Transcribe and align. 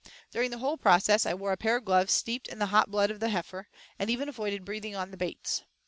During 0.31 0.49
the 0.49 0.57
whole 0.57 0.77
process, 0.79 1.27
I 1.27 1.35
wore 1.35 1.51
a 1.51 1.57
pair 1.57 1.75
of 1.75 1.85
gloves 1.85 2.11
steeped 2.11 2.47
in 2.47 2.57
the 2.57 2.65
hot 2.73 2.89
blood 2.89 3.11
of 3.11 3.19
the 3.19 3.29
heifer, 3.29 3.67
and 3.99 4.09
even 4.09 4.27
avoided 4.29 4.65
breathing 4.65 4.95
on 4.95 5.11
the 5.11 5.15
baits. 5.17 5.61